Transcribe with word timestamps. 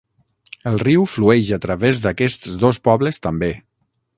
El 0.71 0.79
riu 0.83 1.03
flueix 1.15 1.51
a 1.57 1.59
través 1.67 2.01
d'aquests 2.07 2.57
dos 2.65 2.81
pobles 2.89 3.25
també. 3.29 3.53